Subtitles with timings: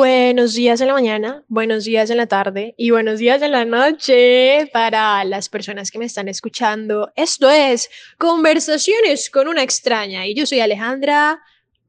[0.00, 3.66] Buenos días en la mañana, buenos días en la tarde y buenos días en la
[3.66, 7.12] noche para las personas que me están escuchando.
[7.16, 11.42] Esto es Conversaciones con una extraña y yo soy Alejandra,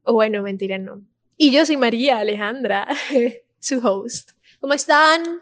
[0.04, 1.00] bueno, mentira, no.
[1.38, 2.86] Y yo soy María Alejandra,
[3.60, 4.32] su host.
[4.60, 5.40] ¿Cómo están?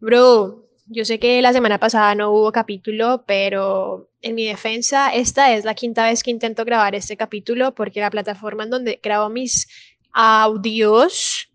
[0.00, 5.54] Bro, yo sé que la semana pasada no hubo capítulo, pero en mi defensa, esta
[5.54, 9.28] es la quinta vez que intento grabar este capítulo porque la plataforma en donde grabo
[9.28, 9.68] mis
[10.12, 11.51] audios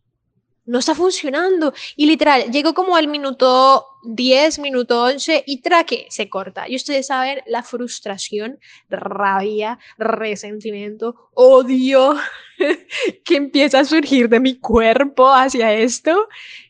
[0.68, 1.74] no está funcionando.
[1.96, 6.70] Y literal, llego como al minuto 10, minuto 11 y traque, se corta.
[6.70, 12.16] Y ustedes saben la frustración, rabia, resentimiento, odio
[13.26, 16.28] que empieza a surgir de mi cuerpo hacia esto.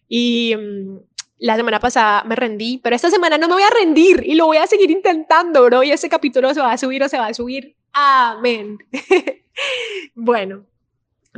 [0.07, 0.97] Y mm,
[1.39, 4.45] la semana pasada me rendí, pero esta semana no me voy a rendir y lo
[4.45, 5.83] voy a seguir intentando, bro.
[5.83, 7.75] Y ese capítulo se va a subir o se va a subir.
[7.93, 8.77] Amén.
[10.15, 10.65] bueno,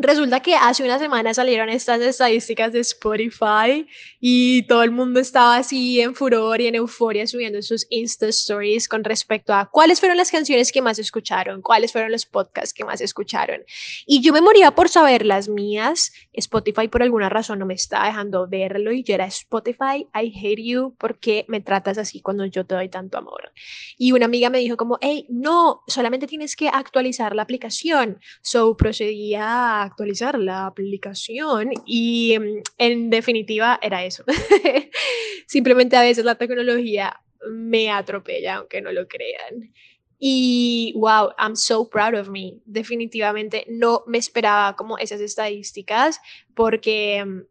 [0.02, 3.86] Resulta que hace una semana salieron estas estadísticas de Spotify
[4.22, 8.88] y todo el mundo estaba así en furor y en euforia subiendo sus Insta Stories
[8.88, 12.86] con respecto a cuáles fueron las canciones que más escucharon, cuáles fueron los podcasts que
[12.86, 13.62] más escucharon.
[14.06, 16.14] Y yo me moría por saber las mías.
[16.32, 20.64] Spotify por alguna razón no me está dejando verlo y yo era Spotify, I hate
[20.64, 23.52] you porque me tratas así cuando yo te doy tanto amor.
[23.98, 28.22] Y una amiga me dijo como, hey, no, solamente tienes que actualizar la aplicación.
[28.42, 34.24] So procedía a actualizar la aplicación y mm, en definitiva era eso.
[35.48, 39.74] Simplemente a veces la tecnología me atropella, aunque no lo crean.
[40.20, 42.56] Y wow, I'm so proud of me.
[42.66, 46.20] Definitivamente no me esperaba como esas estadísticas
[46.54, 47.42] porque mm,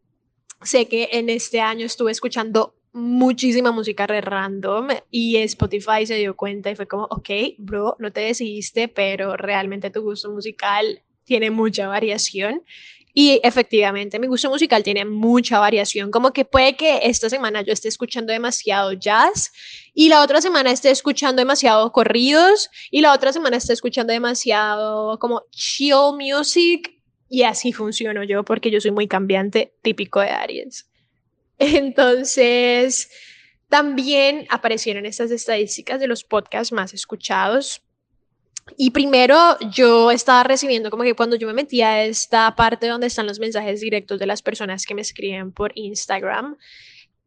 [0.63, 6.71] sé que en este año estuve escuchando muchísima música random y Spotify se dio cuenta
[6.71, 11.87] y fue como, ok, bro, no te decidiste, pero realmente tu gusto musical tiene mucha
[11.87, 12.63] variación.
[13.13, 16.09] Y efectivamente, mi gusto musical tiene mucha variación.
[16.09, 19.51] Como que puede que esta semana yo esté escuchando demasiado jazz
[19.93, 25.19] y la otra semana esté escuchando demasiado corridos y la otra semana esté escuchando demasiado
[25.19, 26.95] como chill music.
[27.29, 30.89] Y así funciono yo porque yo soy muy cambiante, típico de Aries.
[31.59, 33.09] Entonces,
[33.69, 37.83] también aparecieron estas estadísticas de los podcasts más escuchados
[38.77, 43.07] y primero yo estaba recibiendo como que cuando yo me metía a esta parte donde
[43.07, 46.57] están los mensajes directos de las personas que me escriben por Instagram,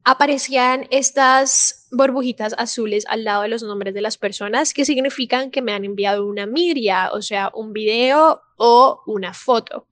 [0.04, 5.62] aparecían estas burbujitas azules al lado de los nombres de las personas que significan que
[5.62, 9.86] me han enviado una miria, o sea, un video o una foto.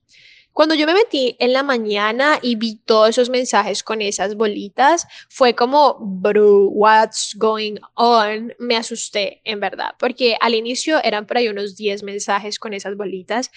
[0.61, 5.07] Cuando yo me metí en la mañana y vi todos esos mensajes con esas bolitas,
[5.31, 8.53] fue como, bro, what's going on?
[8.59, 12.95] Me asusté, en verdad, porque al inicio eran por ahí unos 10 mensajes con esas
[12.95, 13.51] bolitas.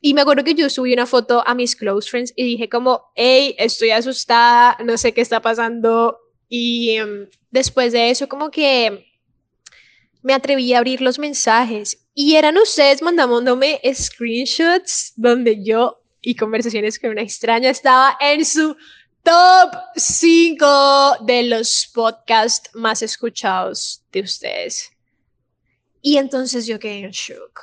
[0.00, 3.12] Y me acuerdo que yo subí una foto a mis close friends y dije como,
[3.14, 6.18] hey, estoy asustada, no sé qué está pasando.
[6.48, 9.06] Y em, después de eso, como que
[10.20, 16.98] me atreví a abrir los mensajes y eran ustedes mandándome screenshots donde yo y conversaciones
[16.98, 18.76] con una extraña estaba en su
[19.22, 24.90] top 5 de los podcasts más escuchados de ustedes.
[26.02, 27.60] Y entonces yo quedé en shock.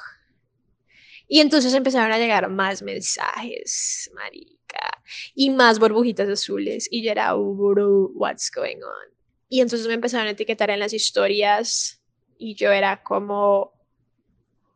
[1.27, 5.01] Y entonces empezaron a llegar más mensajes, marica,
[5.35, 6.87] y más burbujitas azules.
[6.89, 9.17] Y yo era, what's going on?
[9.49, 12.01] Y entonces me empezaron a etiquetar en las historias
[12.37, 13.73] y yo era como,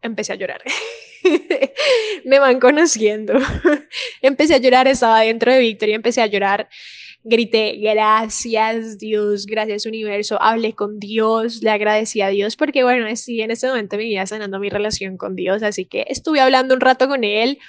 [0.02, 0.62] empecé a llorar.
[2.26, 3.34] me van conociendo.
[4.22, 6.70] empecé a llorar, estaba dentro de Victoria, empecé a llorar.
[7.24, 13.42] Grité, gracias Dios, gracias universo, hablé con Dios, le agradecí a Dios porque bueno, estoy
[13.42, 16.82] en este momento mi vida sanando mi relación con Dios, así que estuve hablando un
[16.82, 17.60] rato con Él,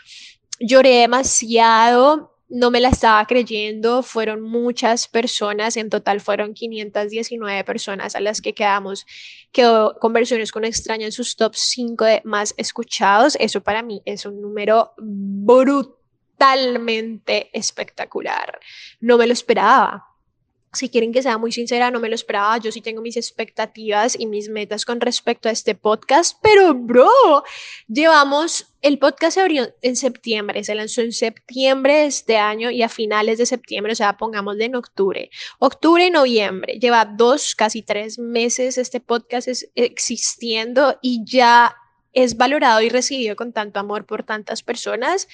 [0.59, 8.15] lloré demasiado, no me la estaba creyendo, fueron muchas personas, en total fueron 519 personas
[8.15, 9.07] a las que quedamos,
[9.53, 14.27] quedó conversiones con extraña en sus top 5 de más escuchados, eso para mí es
[14.27, 15.99] un número brutalmente
[17.55, 18.61] espectacular,
[19.01, 20.12] no me lo esperaba
[20.73, 22.57] si quieren que sea muy sincera, no me lo esperaba.
[22.57, 27.11] Yo sí tengo mis expectativas y mis metas con respecto a este podcast, pero bro,
[27.89, 32.83] llevamos, el podcast se abrió en septiembre, se lanzó en septiembre de este año y
[32.83, 37.83] a finales de septiembre, o sea, pongamos en octubre, octubre y noviembre, lleva dos, casi
[37.83, 41.77] tres meses este podcast es, existiendo y ya
[42.15, 45.29] es valorado y recibido con tanto amor por tantas personas.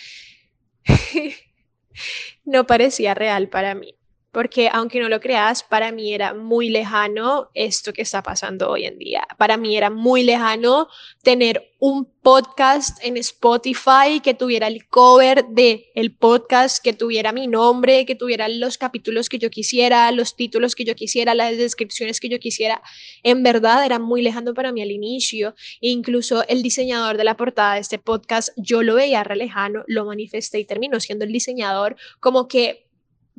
[2.45, 3.98] no parecía real para mí
[4.39, 8.85] porque aunque no lo creas, para mí era muy lejano esto que está pasando hoy
[8.85, 9.27] en día.
[9.37, 10.87] Para mí era muy lejano
[11.25, 17.49] tener un podcast en Spotify que tuviera el cover de el podcast, que tuviera mi
[17.49, 22.21] nombre, que tuviera los capítulos que yo quisiera, los títulos que yo quisiera, las descripciones
[22.21, 22.81] que yo quisiera.
[23.25, 25.57] En verdad era muy lejano para mí al inicio.
[25.81, 30.05] Incluso el diseñador de la portada de este podcast, yo lo veía re lejano, lo
[30.05, 32.88] manifesté y terminó siendo el diseñador como que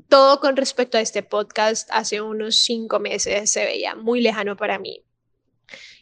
[0.07, 4.79] todo con respecto a este podcast hace unos cinco meses se veía muy lejano para
[4.79, 5.03] mí.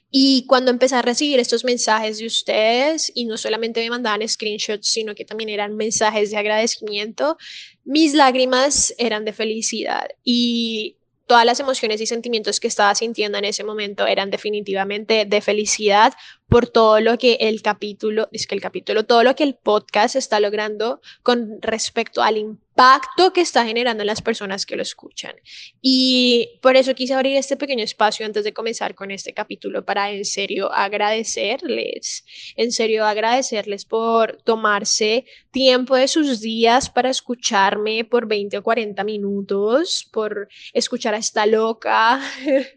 [0.09, 4.87] Y cuando empecé a recibir estos mensajes de ustedes, y no solamente me mandaban screenshots,
[4.87, 7.37] sino que también eran mensajes de agradecimiento,
[7.83, 10.07] mis lágrimas eran de felicidad.
[10.23, 10.95] Y
[11.27, 16.13] todas las emociones y sentimientos que estaba sintiendo en ese momento eran definitivamente de felicidad
[16.49, 20.15] por todo lo que el capítulo, es que el capítulo, todo lo que el podcast
[20.15, 25.35] está logrando con respecto al impacto que está generando en las personas que lo escuchan.
[25.81, 30.11] Y por eso quise abrir este pequeño espacio antes de comenzar con este capítulo para
[30.11, 32.23] en serio agradecerles,
[32.55, 39.03] en serio agradecerles por tomarse tiempo de sus días para escucharme por 20 o 40
[39.03, 42.21] minutos, por escuchar a esta loca.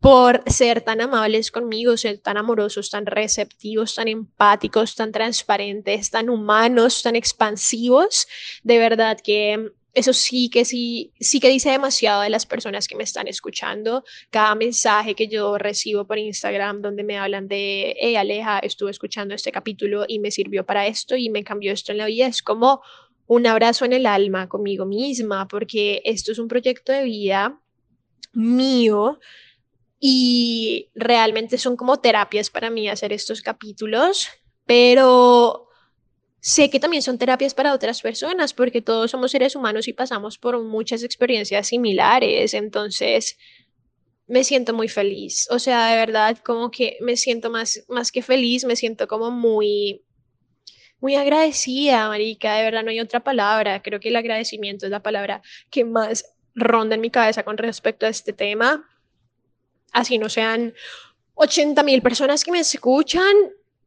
[0.00, 6.30] por ser tan amables conmigo, ser tan amorosos, tan receptivos, tan empáticos, tan transparentes, tan
[6.30, 8.26] humanos, tan expansivos.
[8.62, 12.96] De verdad que eso sí que sí, sí que dice demasiado de las personas que
[12.96, 14.04] me están escuchando.
[14.30, 19.34] Cada mensaje que yo recibo por Instagram donde me hablan de, hey Aleja, estuve escuchando
[19.34, 22.42] este capítulo y me sirvió para esto y me cambió esto en la vida, es
[22.42, 22.82] como
[23.26, 27.58] un abrazo en el alma conmigo misma, porque esto es un proyecto de vida
[28.32, 29.18] mío
[29.98, 34.28] y realmente son como terapias para mí hacer estos capítulos,
[34.66, 35.68] pero
[36.40, 40.38] sé que también son terapias para otras personas porque todos somos seres humanos y pasamos
[40.38, 43.36] por muchas experiencias similares, entonces
[44.28, 48.22] me siento muy feliz, o sea, de verdad como que me siento más, más que
[48.22, 50.02] feliz, me siento como muy
[50.98, 55.02] muy agradecida, marica, de verdad no hay otra palabra, creo que el agradecimiento es la
[55.02, 58.88] palabra que más ronda en mi cabeza con respecto a este tema.
[59.92, 60.74] Así no sean
[61.34, 63.34] 80 mil personas que me escuchan,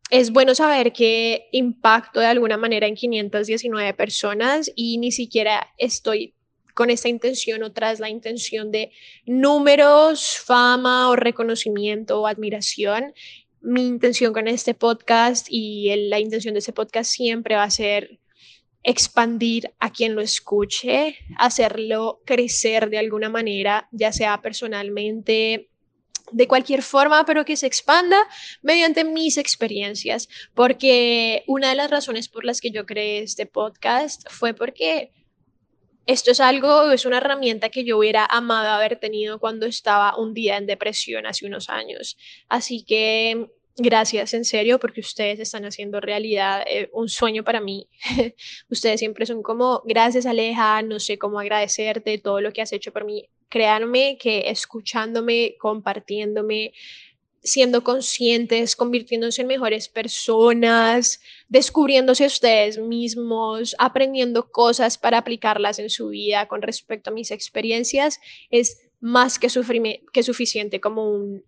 [0.10, 6.33] es bueno saber que impacto de alguna manera en 519 personas y ni siquiera estoy
[6.74, 8.92] con esta intención o tras la intención de
[9.25, 13.13] números, fama o reconocimiento o admiración.
[13.62, 18.19] Mi intención con este podcast y la intención de este podcast siempre va a ser
[18.84, 25.70] expandir a quien lo escuche, hacerlo crecer de alguna manera, ya sea personalmente,
[26.31, 28.18] de cualquier forma, pero que se expanda
[28.62, 34.30] mediante mis experiencias, porque una de las razones por las que yo creé este podcast
[34.30, 35.12] fue porque
[36.06, 40.34] esto es algo, es una herramienta que yo hubiera amado haber tenido cuando estaba un
[40.34, 42.18] día en depresión hace unos años.
[42.48, 43.48] Así que
[43.81, 47.88] Gracias, en serio, porque ustedes están haciendo realidad eh, un sueño para mí.
[48.70, 52.92] ustedes siempre son como, gracias Aleja, no sé cómo agradecerte todo lo que has hecho
[52.92, 53.30] por mí.
[53.48, 56.74] Créanme que escuchándome, compartiéndome,
[57.42, 66.10] siendo conscientes, convirtiéndose en mejores personas, descubriéndose ustedes mismos, aprendiendo cosas para aplicarlas en su
[66.10, 68.20] vida con respecto a mis experiencias,
[68.52, 69.48] es más que,
[70.12, 71.46] que suficiente como un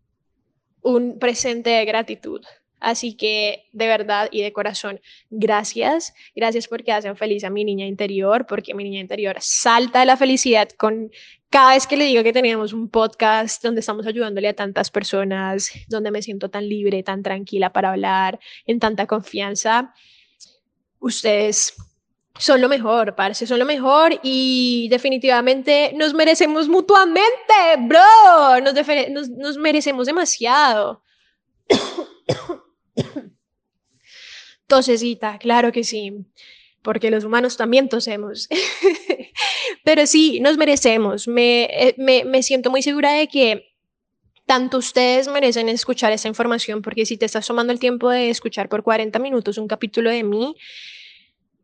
[0.82, 2.42] un presente de gratitud.
[2.82, 6.14] Así que de verdad y de corazón, gracias.
[6.36, 10.18] Gracias porque hacen feliz a mi niña interior, porque mi niña interior salta de la
[10.18, 11.12] felicidad con
[11.52, 15.70] cada vez que le digo que tenemos un podcast donde estamos ayudándole a tantas personas,
[15.90, 19.94] donde me siento tan libre, tan tranquila para hablar, en tanta confianza.
[21.00, 21.76] Ustedes
[22.40, 29.58] son lo mejor, parce, son lo mejor y definitivamente nos merecemos mutuamente, bro, nos, nos,
[29.58, 31.04] merecemos demasiado.
[34.68, 36.26] Tosecita, claro que sí,
[36.82, 38.48] porque los humanos también tosemos.
[39.84, 41.28] Pero sí, nos merecemos.
[41.28, 43.72] Me, eh, me, me siento muy segura de que
[44.46, 48.70] tanto ustedes merecen escuchar esa información, porque si te estás tomando el tiempo de escuchar
[48.70, 50.56] por 40 minutos un capítulo de mí,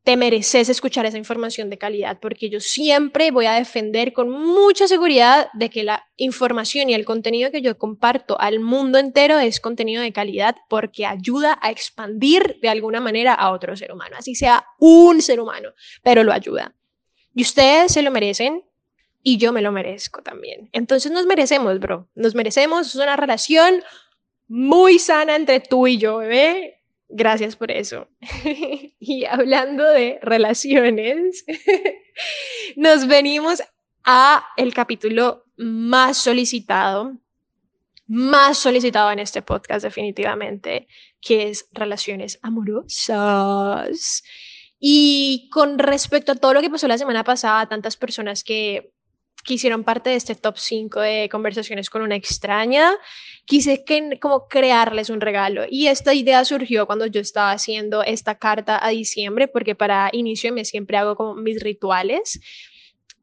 [0.07, 4.87] te mereces escuchar esa información de calidad, porque yo siempre voy a defender con mucha
[4.87, 9.59] seguridad de que la información y el contenido que yo comparto al mundo entero es
[9.59, 14.33] contenido de calidad porque ayuda a expandir de alguna manera a otro ser humano, así
[14.33, 15.73] sea un ser humano,
[16.03, 16.73] pero lo ayuda.
[17.35, 18.63] Y ustedes se lo merecen
[19.23, 20.69] y yo me lo merezco también.
[20.71, 23.83] Entonces nos merecemos, bro, nos merecemos, es una relación
[24.47, 26.76] muy sana entre tú y yo, bebé.
[27.09, 28.07] Gracias por eso.
[28.99, 31.45] y hablando de relaciones,
[32.75, 33.63] nos venimos
[34.03, 37.17] a el capítulo más solicitado,
[38.07, 40.87] más solicitado en este podcast definitivamente,
[41.21, 44.23] que es relaciones amorosas.
[44.79, 48.93] Y con respecto a todo lo que pasó la semana pasada, tantas personas que,
[49.47, 52.91] que hicieron parte de este top 5 de conversaciones con una extraña,
[53.45, 55.63] quise que, como crearles un regalo.
[55.69, 60.53] Y esta idea surgió cuando yo estaba haciendo esta carta a diciembre, porque para inicio
[60.53, 62.41] me siempre hago como mis rituales.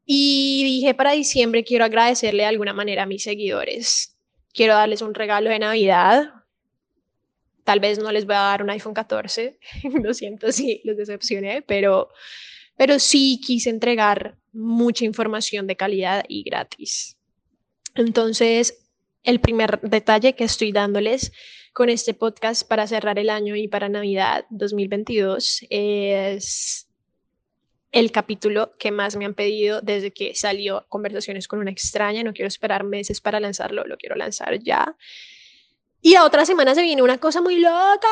[0.03, 4.17] Y dije, para diciembre quiero agradecerle de alguna manera a mis seguidores.
[4.51, 6.33] Quiero darles un regalo de Navidad,
[7.65, 9.57] Tal vez no les voy a dar un iPhone 14,
[10.03, 12.09] lo siento si los decepcioné, pero,
[12.77, 17.17] pero sí quise entregar mucha información de calidad y gratis.
[17.93, 18.87] Entonces,
[19.23, 21.31] el primer detalle que estoy dándoles
[21.73, 26.87] con este podcast para cerrar el año y para Navidad 2022 es
[27.91, 32.23] el capítulo que más me han pedido desde que salió Conversaciones con una extraña.
[32.23, 34.95] No quiero esperar meses para lanzarlo, lo quiero lanzar ya.
[36.01, 38.07] Y a otra semana se viene una cosa muy loca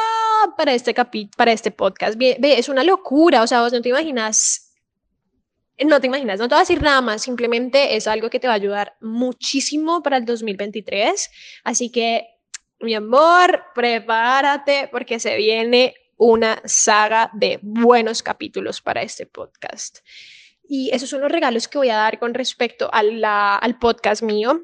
[0.57, 0.95] para este
[1.37, 2.19] para este podcast.
[2.19, 4.72] Es una locura, o sea, vos no te imaginas,
[5.85, 8.47] no te imaginas, no te voy a decir nada más, simplemente es algo que te
[8.47, 11.29] va a ayudar muchísimo para el 2023.
[11.63, 12.27] Así que,
[12.79, 19.99] mi amor, prepárate porque se viene una saga de buenos capítulos para este podcast.
[20.67, 24.61] Y esos son los regalos que voy a dar con respecto al podcast mío.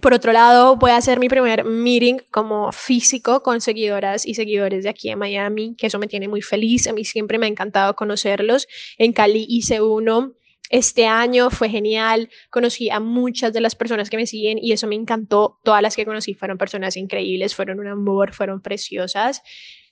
[0.00, 4.82] Por otro lado, voy a hacer mi primer meeting como físico con seguidoras y seguidores
[4.82, 6.88] de aquí en Miami, que eso me tiene muy feliz.
[6.88, 8.66] A mí siempre me ha encantado conocerlos.
[8.98, 10.32] En Cali hice uno.
[10.70, 14.86] Este año fue genial, conocí a muchas de las personas que me siguen y eso
[14.88, 15.60] me encantó.
[15.62, 19.42] Todas las que conocí fueron personas increíbles, fueron un amor, fueron preciosas.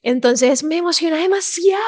[0.03, 1.81] Entonces me emociona demasiado,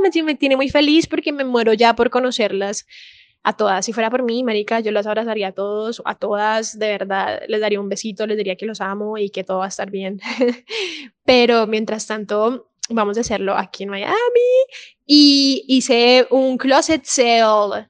[0.00, 2.86] me, me tiene muy feliz porque me muero ya por conocerlas
[3.42, 3.84] a todas.
[3.84, 7.60] Si fuera por mí, Marica, yo las abrazaría a todos, a todas, de verdad, les
[7.60, 10.20] daría un besito, les diría que los amo y que todo va a estar bien.
[11.24, 14.16] Pero mientras tanto, vamos a hacerlo aquí en Miami.
[15.06, 17.88] Y hice un closet sale.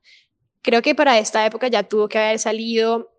[0.63, 3.12] Creo que para esta época ya tuvo que haber salido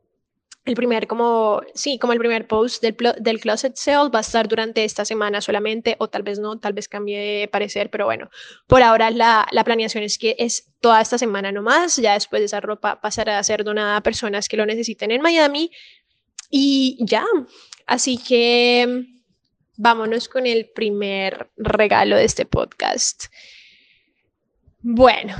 [0.65, 4.47] el primer, como, sí, como el primer post del, del closet sale va a estar
[4.47, 8.29] durante esta semana solamente, o tal vez no, tal vez cambie de parecer, pero bueno,
[8.67, 12.45] por ahora la, la planeación es que es toda esta semana nomás, ya después de
[12.45, 15.69] esa ropa pasará a ser donada a personas que lo necesiten en Miami,
[16.49, 17.25] y ya,
[17.85, 19.05] así que
[19.75, 23.25] vámonos con el primer regalo de este podcast.
[24.79, 25.35] Bueno,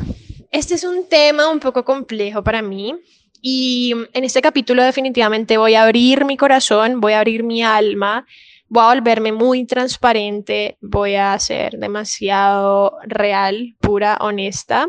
[0.52, 2.96] este es un tema un poco complejo para mí
[3.46, 8.26] y en este capítulo definitivamente voy a abrir mi corazón, voy a abrir mi alma,
[8.70, 14.88] voy a volverme muy transparente, voy a ser demasiado real, pura, honesta.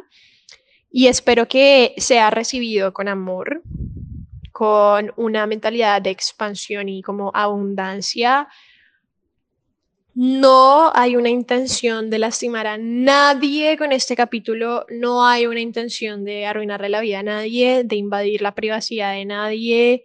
[0.88, 3.60] Y espero que sea recibido con amor,
[4.52, 8.46] con una mentalidad de expansión y como abundancia,
[10.14, 16.24] no hay una intención de lastimar a nadie con este capítulo, no hay una intención
[16.24, 20.04] de arruinarle la vida a nadie, de invadir la privacidad de nadie,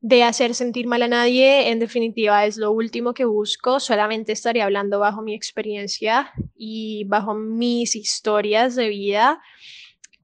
[0.00, 1.68] de hacer sentir mal a nadie.
[1.68, 3.78] En definitiva, es lo último que busco.
[3.78, 9.42] Solamente estaré hablando bajo mi experiencia y bajo mis historias de vida.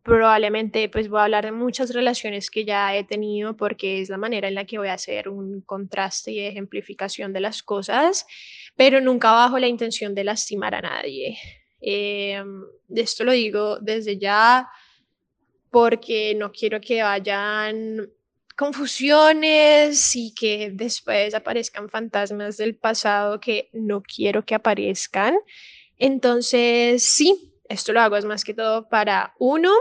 [0.02, 4.16] Probablemente pues voy a hablar de muchas relaciones que ya he tenido porque es la
[4.16, 8.26] manera en la que voy a hacer un contraste y ejemplificación de las cosas
[8.78, 11.36] pero nunca bajo la intención de lastimar a nadie.
[11.80, 12.40] Eh,
[12.94, 14.68] esto lo digo desde ya
[15.68, 18.08] porque no quiero que vayan
[18.56, 25.36] confusiones y que después aparezcan fantasmas del pasado que no quiero que aparezcan.
[25.96, 29.72] Entonces, sí, esto lo hago es más que todo para uno,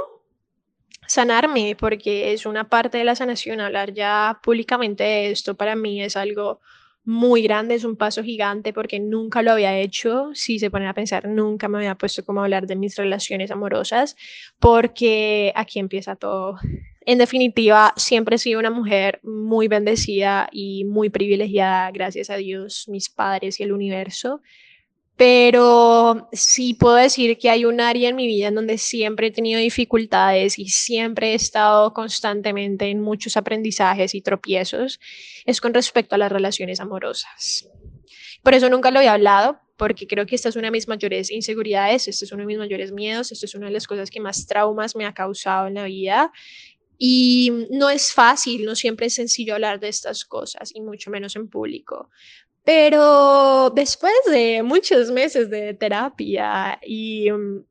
[1.06, 3.60] sanarme, porque es una parte de la sanación.
[3.60, 6.62] Hablar ya públicamente de esto para mí es algo
[7.08, 10.94] muy grande, es un paso gigante porque nunca lo había hecho, si se ponen a
[10.94, 14.18] pensar, nunca me había puesto como a hablar de mis relaciones amorosas,
[14.60, 16.58] porque aquí empieza todo.
[17.06, 22.90] En definitiva, siempre he sido una mujer muy bendecida y muy privilegiada, gracias a Dios,
[22.90, 24.42] mis padres y el universo
[25.18, 29.32] pero sí puedo decir que hay un área en mi vida en donde siempre he
[29.32, 35.00] tenido dificultades y siempre he estado constantemente en muchos aprendizajes y tropiezos,
[35.46, 37.68] es con respecto a las relaciones amorosas.
[38.44, 41.32] Por eso nunca lo he hablado, porque creo que esta es una de mis mayores
[41.32, 44.20] inseguridades, este es uno de mis mayores miedos, esto es una de las cosas que
[44.20, 46.32] más traumas me ha causado en la vida.
[47.00, 51.36] Y no es fácil, no siempre es sencillo hablar de estas cosas, y mucho menos
[51.36, 52.10] en público.
[52.68, 57.64] Pero después de muchos meses de terapia y mm,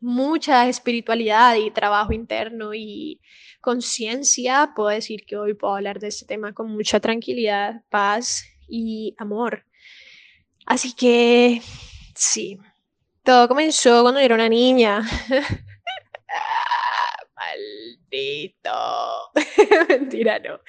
[0.00, 3.20] mucha espiritualidad y trabajo interno y
[3.60, 9.14] conciencia, puedo decir que hoy puedo hablar de este tema con mucha tranquilidad, paz y
[9.16, 9.64] amor.
[10.66, 11.62] Así que
[12.16, 12.58] sí,
[13.22, 15.02] todo comenzó cuando era una niña.
[17.36, 18.72] Maldito.
[19.98, 20.60] Mentira, no.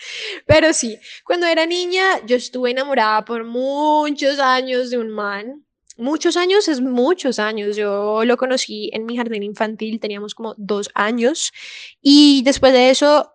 [0.46, 5.68] Pero sí, cuando era niña yo estuve enamorada por muchos años de un man
[5.98, 7.76] muchos años es muchos años.
[7.76, 11.52] Yo lo conocí en mi jardín infantil, teníamos como dos años
[12.02, 13.34] y después de eso,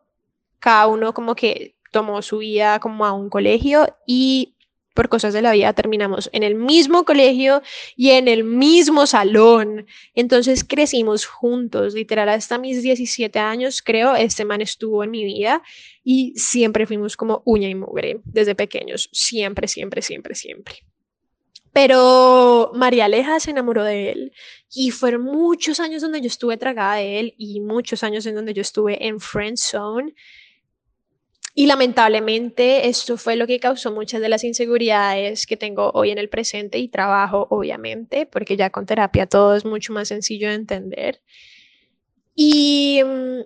[0.59, 4.55] cada uno como que tomó su vida como a un colegio y
[4.95, 7.63] por cosas de la vida terminamos en el mismo colegio
[7.97, 9.87] y en el mismo salón.
[10.15, 15.63] Entonces crecimos juntos, literal, hasta mis 17 años creo, este man estuvo en mi vida
[16.05, 20.75] y siempre fuimos como uña y mugre desde pequeños, siempre, siempre, siempre, siempre.
[21.73, 24.33] Pero María Aleja se enamoró de él
[24.75, 28.53] y fueron muchos años donde yo estuve tragada de él y muchos años en donde
[28.53, 30.15] yo estuve en friend zone.
[31.55, 36.19] Y lamentablemente esto fue lo que causó muchas de las inseguridades que tengo hoy en
[36.19, 40.55] el presente y trabajo, obviamente, porque ya con terapia todo es mucho más sencillo de
[40.55, 41.21] entender.
[42.35, 43.41] Y mm,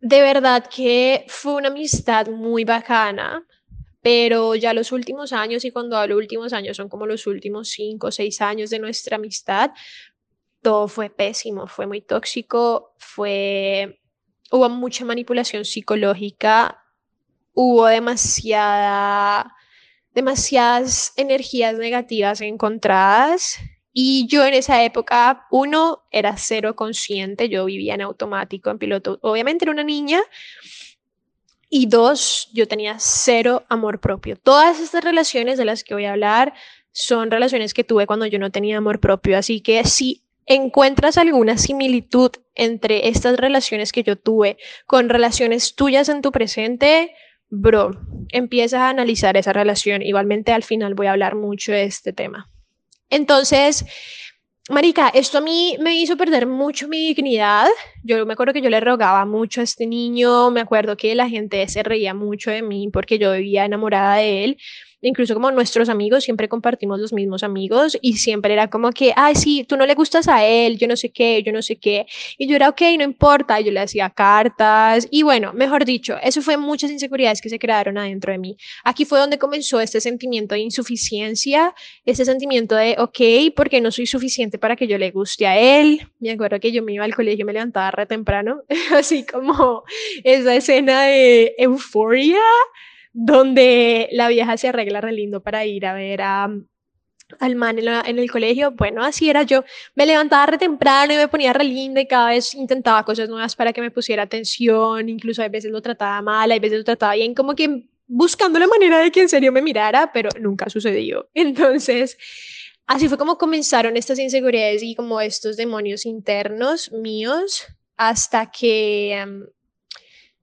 [0.00, 3.44] de verdad que fue una amistad muy bacana
[4.00, 8.08] pero ya los últimos años, y cuando hablo últimos años son como los últimos cinco
[8.08, 9.72] o seis años de nuestra amistad,
[10.62, 14.00] todo fue pésimo, fue muy tóxico, fue,
[14.50, 16.82] hubo mucha manipulación psicológica,
[17.60, 19.52] hubo demasiada,
[20.14, 23.56] demasiadas energías negativas encontradas.
[23.92, 29.18] Y yo en esa época, uno, era cero consciente, yo vivía en automático, en piloto.
[29.22, 30.20] Obviamente era una niña,
[31.68, 34.36] y dos, yo tenía cero amor propio.
[34.36, 36.54] Todas estas relaciones de las que voy a hablar
[36.92, 39.36] son relaciones que tuve cuando yo no tenía amor propio.
[39.36, 46.08] Así que si encuentras alguna similitud entre estas relaciones que yo tuve con relaciones tuyas
[46.08, 47.16] en tu presente,
[47.50, 47.90] bro,
[48.30, 50.02] empieza a analizar esa relación.
[50.02, 52.50] Igualmente al final voy a hablar mucho de este tema.
[53.10, 53.84] Entonces,
[54.70, 57.68] Marica, esto a mí me hizo perder mucho mi dignidad.
[58.04, 61.26] Yo me acuerdo que yo le rogaba mucho a este niño, me acuerdo que la
[61.26, 64.58] gente se reía mucho de mí porque yo vivía enamorada de él
[65.02, 69.34] incluso como nuestros amigos, siempre compartimos los mismos amigos y siempre era como que, ay,
[69.34, 72.06] sí, tú no le gustas a él, yo no sé qué, yo no sé qué.
[72.36, 76.42] Y yo era, ok, no importa, yo le hacía cartas y bueno, mejor dicho, eso
[76.42, 78.56] fue muchas inseguridades que se crearon adentro de mí.
[78.84, 84.06] Aquí fue donde comenzó este sentimiento de insuficiencia, este sentimiento de, ok, porque no soy
[84.06, 86.08] suficiente para que yo le guste a él.
[86.18, 88.62] Me acuerdo que yo me iba al colegio, me levantaba re temprano,
[88.94, 89.84] así como
[90.24, 92.40] esa escena de euforia
[93.20, 96.48] donde la vieja se arregla re lindo para ir a ver a,
[97.40, 98.70] al man en, el colegio.
[98.70, 99.64] Bueno, así era yo.
[99.96, 103.56] Me levantaba re temprano y me ponía re linda y cada vez intentaba cosas nuevas
[103.56, 105.08] para que me pusiera atención.
[105.08, 108.68] Incluso a veces lo trataba mal, a veces lo trataba bien, como que buscando la
[108.68, 111.28] manera de que en serio me mirara, pero nunca sucedió.
[111.34, 112.16] Entonces,
[112.86, 119.44] así fue como comenzaron estas inseguridades y como estos demonios internos míos hasta que em,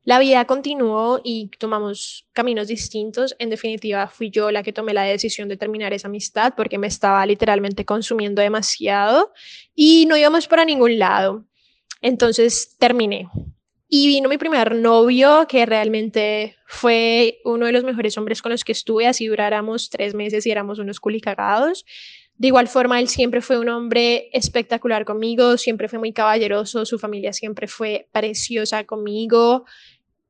[0.06, 3.36] la vida continuó y tomamos caminos distintos.
[3.40, 6.86] En definitiva, fui yo la que tomé la decisión de terminar esa amistad porque me
[6.86, 9.34] estaba literalmente consumiendo demasiado
[9.74, 11.46] y no íbamos para ningún lado.
[12.02, 13.28] Entonces terminé.
[13.88, 18.64] Y vino mi primer novio, que realmente fue uno de los mejores hombres con los
[18.64, 21.84] que estuve, así duráramos tres meses y éramos unos culicagados.
[22.38, 27.00] De igual forma, él siempre fue un hombre espectacular conmigo, siempre fue muy caballeroso, su
[27.00, 29.66] familia siempre fue preciosa conmigo.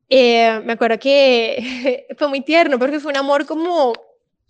[0.09, 3.93] Eh, me acuerdo que fue muy tierno porque fue un amor como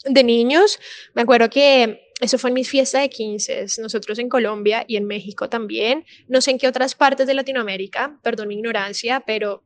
[0.04, 0.80] de niños.
[1.14, 5.06] Me acuerdo que eso fue en mis fiestas de 15, nosotros en Colombia y en
[5.06, 6.06] México también.
[6.28, 9.64] No sé en qué otras partes de Latinoamérica, perdón mi ignorancia, pero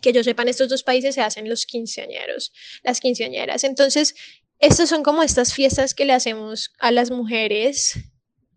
[0.00, 3.62] que yo sepa, en estos dos países se hacen los quinceañeros, las quinceañeras.
[3.64, 4.14] Entonces,
[4.58, 7.98] estas son como estas fiestas que le hacemos a las mujeres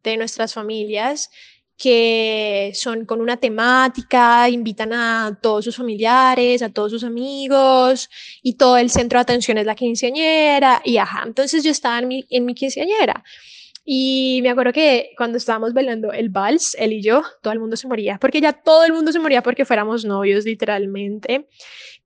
[0.03, 1.29] de nuestras familias
[1.77, 8.09] que son con una temática, invitan a todos sus familiares, a todos sus amigos
[8.41, 12.07] y todo el centro de atención es la quinceañera y ajá, entonces yo estaba en
[12.07, 13.23] mi, en mi quinceañera
[13.87, 17.77] y me acuerdo que cuando estábamos bailando el vals, él y yo, todo el mundo
[17.77, 21.47] se moría, porque ya todo el mundo se moría porque fuéramos novios literalmente.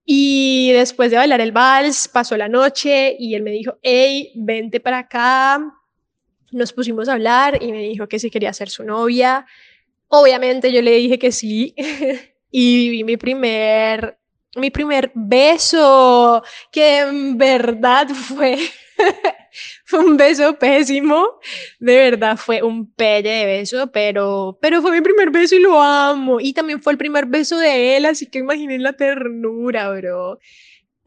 [0.03, 4.81] Y después de bailar el vals, pasó la noche y él me dijo, hey, vente
[4.81, 5.61] para acá,
[6.51, 9.45] nos pusimos a hablar y me dijo que si quería ser su novia.
[10.07, 11.75] Obviamente yo le dije que sí
[12.51, 14.17] y viví mi primer,
[14.55, 18.57] mi primer beso, que en verdad fue
[19.85, 21.39] fue un beso pésimo,
[21.79, 25.81] de verdad fue un pelle de beso, pero, pero fue mi primer beso y lo
[25.81, 26.39] amo.
[26.39, 30.39] Y también fue el primer beso de él, así que imaginen la ternura, bro.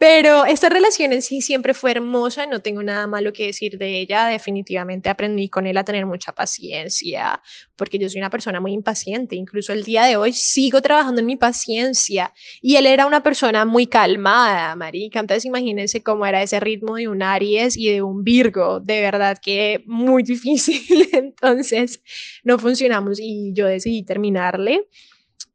[0.03, 4.01] Pero esta relación en sí siempre fue hermosa, no tengo nada malo que decir de
[4.01, 7.41] ella, definitivamente aprendí con él a tener mucha paciencia,
[7.77, 11.27] porque yo soy una persona muy impaciente, incluso el día de hoy sigo trabajando en
[11.27, 16.59] mi paciencia y él era una persona muy calmada, marica, entonces imagínense cómo era ese
[16.59, 22.03] ritmo de un Aries y de un Virgo, de verdad que muy difícil, entonces
[22.43, 24.88] no funcionamos y yo decidí terminarle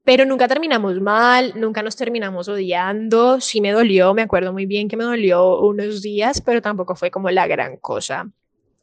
[0.08, 4.88] pero nunca terminamos mal, nunca nos terminamos odiando, sí me dolió, me acuerdo muy bien
[4.88, 8.32] que me dolió unos días, pero tampoco fue como la gran cosa.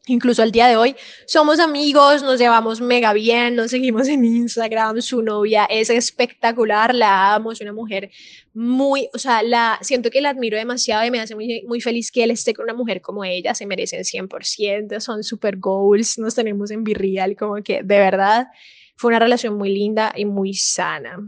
[0.07, 0.95] Incluso al día de hoy
[1.27, 7.37] somos amigos, nos llevamos mega bien, nos seguimos en Instagram, su novia es espectacular, la
[7.37, 8.11] amo, es una mujer
[8.53, 12.13] muy, o sea, la, siento que la admiro demasiado y me hace muy, muy feliz
[12.13, 16.35] que él esté con una mujer como ella, se merecen 100%, son super goals, nos
[16.35, 18.49] tenemos en virreal, como que de verdad
[18.97, 21.19] fue una relación muy linda y muy sana.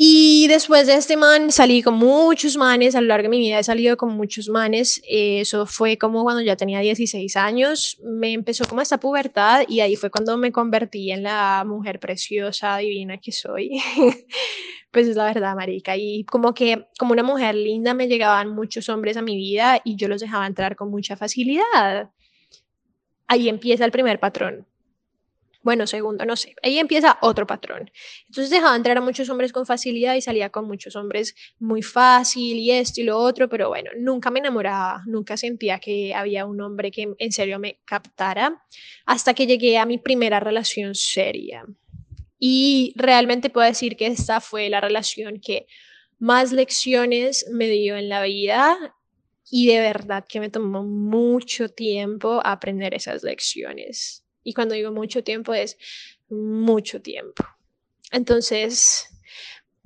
[0.00, 3.58] Y después de este man salí con muchos manes, a lo largo de mi vida
[3.58, 8.64] he salido con muchos manes, eso fue como cuando ya tenía 16 años, me empezó
[8.64, 13.32] como esta pubertad y ahí fue cuando me convertí en la mujer preciosa, divina que
[13.32, 13.80] soy.
[14.92, 18.88] pues es la verdad, marica, y como que como una mujer linda me llegaban muchos
[18.88, 22.10] hombres a mi vida y yo los dejaba entrar con mucha facilidad.
[23.26, 24.64] Ahí empieza el primer patrón
[25.62, 26.54] bueno, segundo, no sé.
[26.62, 27.90] Ahí empieza otro patrón.
[28.26, 32.56] Entonces dejaba entrar a muchos hombres con facilidad y salía con muchos hombres muy fácil
[32.56, 36.60] y esto y lo otro, pero bueno, nunca me enamoraba, nunca sentía que había un
[36.60, 38.64] hombre que en serio me captara
[39.04, 41.64] hasta que llegué a mi primera relación seria.
[42.38, 45.66] Y realmente puedo decir que esta fue la relación que
[46.18, 48.94] más lecciones me dio en la vida
[49.50, 54.24] y de verdad que me tomó mucho tiempo aprender esas lecciones.
[54.48, 55.76] Y cuando digo mucho tiempo es
[56.30, 57.44] mucho tiempo.
[58.10, 59.10] Entonces,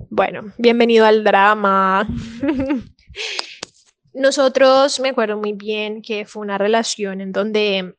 [0.08, 2.08] bueno, bienvenido al drama.
[4.14, 7.96] Nosotros, me acuerdo muy bien que fue una relación en donde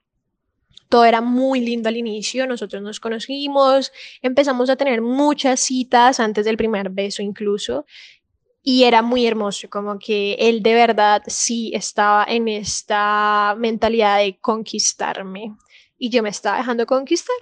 [0.87, 6.45] todo era muy lindo al inicio, nosotros nos conocimos, empezamos a tener muchas citas antes
[6.45, 7.85] del primer beso incluso,
[8.61, 14.37] y era muy hermoso, como que él de verdad sí estaba en esta mentalidad de
[14.39, 15.57] conquistarme
[15.97, 17.35] y yo me estaba dejando conquistar.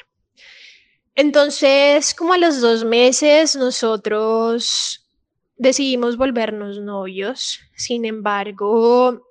[1.16, 5.08] Entonces, como a los dos meses, nosotros
[5.58, 7.60] decidimos volvernos novios.
[7.76, 9.22] Sin embargo,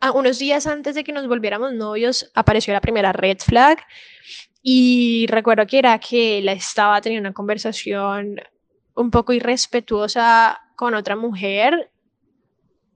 [0.00, 3.78] a unos días antes de que nos volviéramos novios, apareció la primera red flag.
[4.62, 8.40] Y recuerdo que era que él estaba teniendo una conversación
[8.94, 11.90] un poco irrespetuosa con otra mujer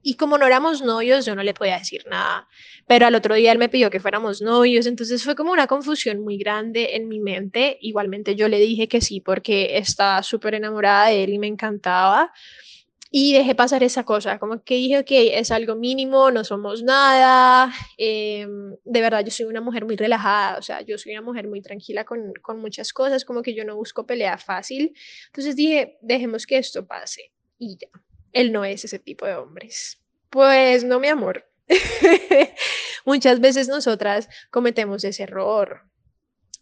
[0.03, 2.47] y como no éramos novios, yo no le podía decir nada.
[2.87, 6.21] Pero al otro día él me pidió que fuéramos novios, entonces fue como una confusión
[6.21, 7.77] muy grande en mi mente.
[7.81, 12.31] Igualmente yo le dije que sí porque estaba súper enamorada de él y me encantaba.
[13.13, 17.69] Y dejé pasar esa cosa, como que dije, ok, es algo mínimo, no somos nada.
[17.97, 21.47] Em, de verdad, yo soy una mujer muy relajada, o sea, yo soy una mujer
[21.49, 24.93] muy tranquila con, con muchas cosas, como que yo no busco pelea fácil.
[25.27, 27.89] Entonces dije, dejemos que esto pase y ya
[28.33, 30.01] él no es ese tipo de hombres.
[30.29, 31.45] Pues no, mi amor.
[33.05, 35.81] Muchas veces nosotras cometemos ese error.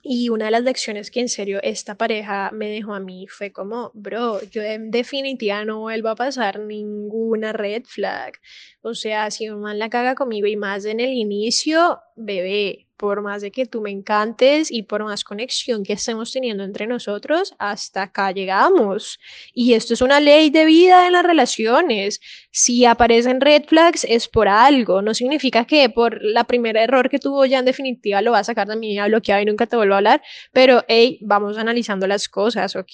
[0.02, 3.52] Y una de las lecciones que en serio esta pareja me dejó a mí fue
[3.52, 8.40] como, bro, yo en definitiva no vuelvo a pasar ninguna red flag.
[8.82, 13.22] O sea, si un man la caga conmigo y más en el inicio, bebé, por
[13.22, 17.56] más de que tú me encantes y por más conexión que estemos teniendo entre nosotros,
[17.58, 19.20] hasta acá llegamos.
[19.54, 22.20] Y esto es una ley de vida en las relaciones.
[22.52, 25.02] Si aparecen red flags es por algo.
[25.02, 28.44] No significa que por la primera error que tuvo ya en definitiva lo va a
[28.44, 30.22] sacar de mi vida bloqueado y nunca te vuelvo a hablar.
[30.52, 32.92] Pero, hey, vamos analizando las cosas, ¿ok?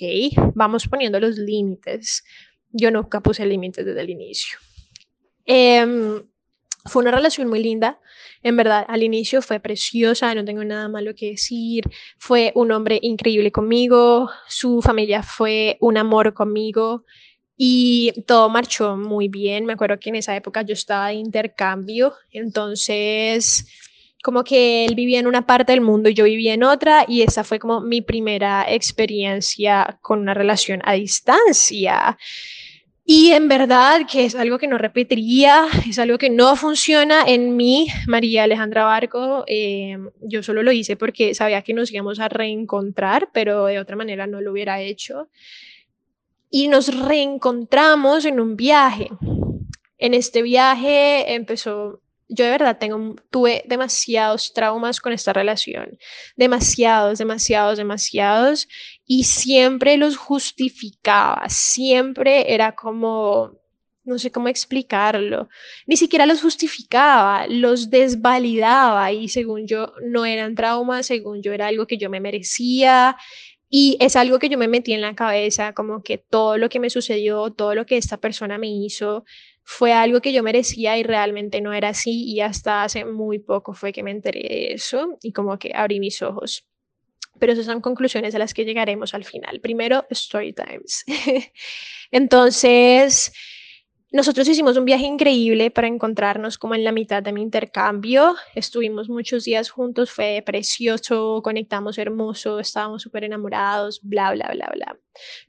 [0.54, 2.24] Vamos poniendo los límites.
[2.72, 4.60] Yo nunca puse límites desde el inicio.
[5.46, 6.22] Em,
[6.86, 8.00] fue una relación muy linda
[8.45, 11.84] en verdad, al inicio fue preciosa, no tengo nada malo que decir.
[12.19, 17.06] Fue un hombre increíble conmigo, su familia fue un amor conmigo
[17.58, 19.65] y todo marchó muy bien.
[19.65, 23.65] Me acuerdo que en esa época yo estaba de intercambio, entonces
[24.21, 27.24] como que él vivía en una parte del mundo y yo vivía en otra y
[27.24, 32.15] esa fue como mi primera experiencia con una relación a distancia.
[33.08, 37.56] Y en verdad que es algo que no repetiría, es algo que no funciona en
[37.56, 39.44] mí, María Alejandra Barco.
[39.46, 43.96] Eh, yo solo lo hice porque sabía que nos íbamos a reencontrar, pero de otra
[43.96, 45.30] manera no lo hubiera hecho.
[46.50, 49.12] Y nos reencontramos en un viaje.
[50.00, 55.98] En este viaje empezó yo de verdad tengo, tuve demasiados traumas con esta relación,
[56.36, 58.68] demasiados, demasiados, demasiados,
[59.06, 63.60] y siempre los justificaba, siempre era como,
[64.06, 65.50] no sé cómo explicarlo,
[65.88, 69.12] ni siquiera los justificaba, los desvalidaba.
[69.12, 73.18] Y según yo no eran traumas, según yo era algo que yo me merecía.
[73.68, 76.80] Y es algo que yo me metí en la cabeza, como que todo lo que
[76.80, 79.26] me sucedió, todo lo que esta persona me hizo,
[79.65, 83.73] fue algo que yo merecía y realmente no era así y hasta hace muy poco
[83.73, 86.67] fue que me enteré de eso y como que abrí mis ojos.
[87.39, 89.60] Pero esas son conclusiones a las que llegaremos al final.
[89.60, 91.04] Primero, story times.
[92.12, 93.34] Entonces,
[94.12, 98.36] nosotros hicimos un viaje increíble para encontrarnos como en la mitad de mi intercambio.
[98.54, 104.97] Estuvimos muchos días juntos, fue precioso, conectamos hermoso, estábamos súper enamorados, bla, bla, bla, bla.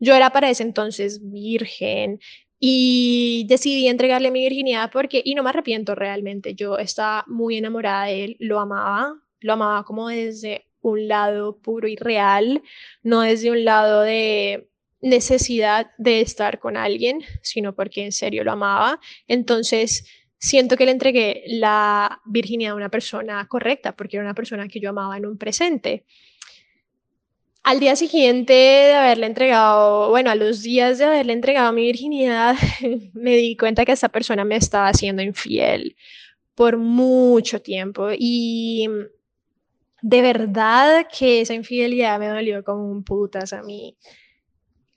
[0.00, 2.18] Yo era para ese entonces virgen,
[2.58, 8.06] y decidí entregarle mi virginidad porque, y no me arrepiento realmente, yo estaba muy enamorada
[8.06, 12.62] de él, lo amaba, lo amaba como desde un lado puro y real,
[13.02, 14.68] no desde un lado de
[15.00, 19.00] necesidad de estar con alguien, sino porque en serio lo amaba.
[19.28, 20.06] Entonces,
[20.38, 24.80] siento que le entregué la virginidad a una persona correcta, porque era una persona que
[24.80, 26.04] yo amaba en un presente.
[27.66, 32.54] Al día siguiente de haberle entregado, bueno, a los días de haberle entregado mi virginidad,
[33.12, 35.96] me di cuenta que esa persona me estaba haciendo infiel
[36.54, 38.88] por mucho tiempo y
[40.00, 43.96] de verdad que esa infidelidad me dolió como un putas a mí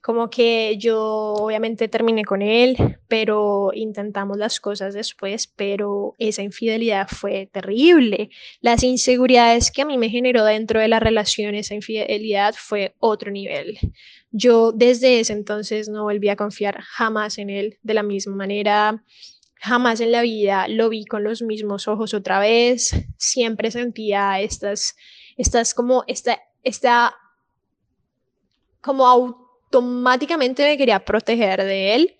[0.00, 7.06] como que yo obviamente terminé con él, pero intentamos las cosas después, pero esa infidelidad
[7.08, 8.30] fue terrible.
[8.62, 13.30] Las inseguridades que a mí me generó dentro de la relación, esa infidelidad fue otro
[13.30, 13.78] nivel.
[14.30, 19.04] Yo desde ese entonces no volví a confiar jamás en él de la misma manera.
[19.56, 22.92] Jamás en la vida lo vi con los mismos ojos otra vez.
[23.18, 24.96] Siempre sentía estas,
[25.36, 27.14] estas como, esta, esta,
[28.80, 29.06] como
[29.70, 32.16] automáticamente me quería proteger de él.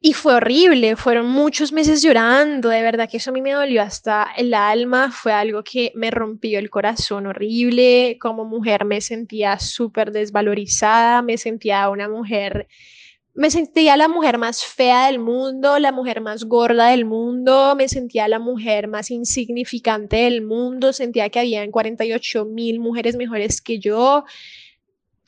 [0.00, 3.80] Y fue horrible, fueron muchos meses llorando, de verdad que eso a mí me dolió
[3.80, 9.58] hasta el alma, fue algo que me rompió el corazón horrible, como mujer me sentía
[9.58, 12.68] súper desvalorizada, me sentía una mujer,
[13.32, 17.88] me sentía la mujer más fea del mundo, la mujer más gorda del mundo, me
[17.88, 23.78] sentía la mujer más insignificante del mundo, sentía que habían 48 mil mujeres mejores que
[23.78, 24.24] yo,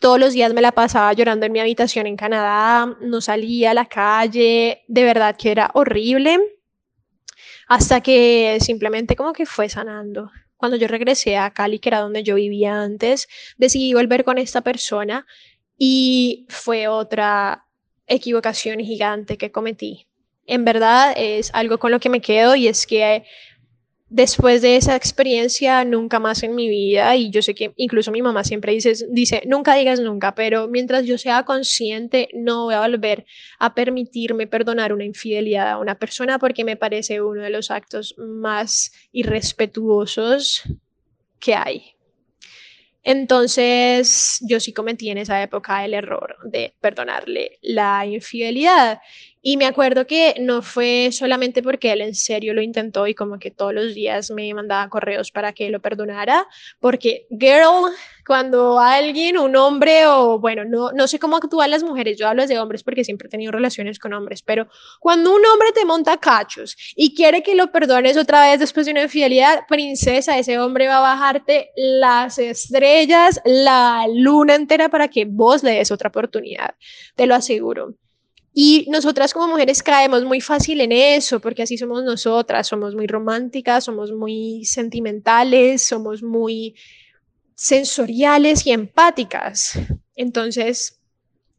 [0.00, 3.74] todos los días me la pasaba llorando en mi habitación en Canadá, no salía a
[3.74, 6.38] la calle, de verdad que era horrible,
[7.68, 10.30] hasta que simplemente como que fue sanando.
[10.56, 13.28] Cuando yo regresé a Cali, que era donde yo vivía antes,
[13.58, 15.26] decidí volver con esta persona
[15.76, 17.66] y fue otra
[18.06, 20.06] equivocación gigante que cometí.
[20.46, 23.24] En verdad es algo con lo que me quedo y es que
[24.08, 28.22] después de esa experiencia, nunca más en mi vida, y yo sé que incluso mi
[28.22, 32.80] mamá siempre dice, dice, nunca digas nunca, pero mientras yo sea consciente, no voy a
[32.80, 33.26] volver
[33.58, 38.14] a permitirme perdonar una infidelidad a una persona porque me parece uno de los actos
[38.18, 40.62] más irrespetuosos
[41.40, 41.96] que hay.
[43.08, 49.00] Entonces, yo sí cometí en esa época el error de perdonarle la infidelidad.
[49.48, 53.38] Y me acuerdo que no fue solamente porque él en serio lo intentó y como
[53.38, 56.48] que todos los días me mandaba correos para que lo perdonara,
[56.80, 57.92] porque, girl,
[58.26, 62.44] cuando alguien, un hombre o bueno, no, no sé cómo actúan las mujeres, yo hablo
[62.44, 64.66] de hombres porque siempre he tenido relaciones con hombres, pero
[64.98, 68.90] cuando un hombre te monta cachos y quiere que lo perdones otra vez después de
[68.90, 75.24] una infidelidad, princesa, ese hombre va a bajarte las estrellas, la luna entera para que
[75.24, 76.74] vos le des otra oportunidad,
[77.14, 77.94] te lo aseguro.
[78.58, 83.06] Y nosotras como mujeres caemos muy fácil en eso, porque así somos nosotras, somos muy
[83.06, 86.74] románticas, somos muy sentimentales, somos muy
[87.54, 89.78] sensoriales y empáticas.
[90.14, 90.98] Entonces,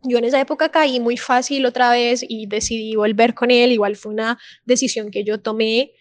[0.01, 3.71] yo en esa época caí muy fácil otra vez y decidí volver con él.
[3.71, 5.91] Igual fue una decisión que yo tomé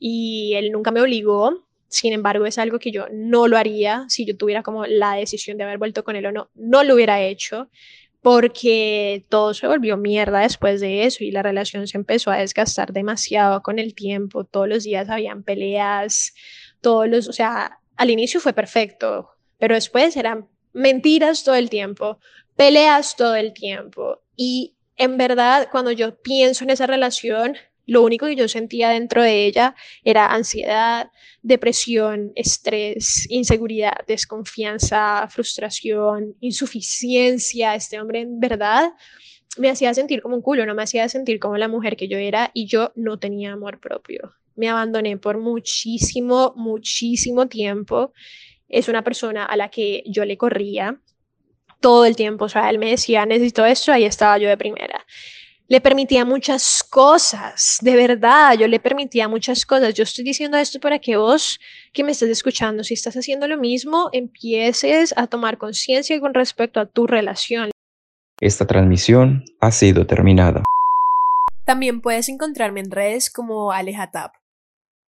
[0.00, 1.66] y él nunca me obligó.
[1.88, 5.58] Sin embargo, es algo que yo no lo haría si yo tuviera como la decisión
[5.58, 6.48] de haber vuelto con él o no.
[6.54, 7.68] No lo hubiera hecho
[8.26, 12.92] porque todo se volvió mierda después de eso y la relación se empezó a desgastar
[12.92, 16.34] demasiado con el tiempo, todos los días habían peleas,
[16.80, 22.18] todos los, o sea, al inicio fue perfecto, pero después eran mentiras todo el tiempo,
[22.56, 24.24] peleas todo el tiempo.
[24.34, 29.22] Y en verdad cuando yo pienso en esa relación, lo único que yo sentía dentro
[29.22, 31.10] de ella era ansiedad,
[31.42, 37.76] depresión, estrés, inseguridad, desconfianza, frustración, insuficiencia.
[37.76, 38.90] Este hombre en verdad
[39.56, 42.18] me hacía sentir como un culo, no me hacía sentir como la mujer que yo
[42.18, 44.34] era y yo no tenía amor propio.
[44.56, 48.12] me abandoné por muchísimo, muchísimo tiempo.
[48.68, 50.98] Es una persona a la que yo le corría
[51.80, 55.04] todo el tiempo, o sea, él me decía, necesito esto, ahí estaba yo de primera.
[55.68, 59.94] Le permitía muchas cosas, de verdad, yo le permitía muchas cosas.
[59.94, 61.58] Yo estoy diciendo esto para que vos
[61.92, 66.78] que me estés escuchando, si estás haciendo lo mismo, empieces a tomar conciencia con respecto
[66.78, 67.72] a tu relación.
[68.40, 70.62] Esta transmisión ha sido terminada.
[71.64, 74.34] También puedes encontrarme en redes como Alejatap.